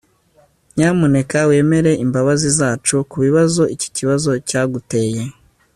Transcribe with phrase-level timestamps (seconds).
[0.75, 5.21] nyamuneka wemere imbabazi zacu kubibazo iki kibazo cyaguteye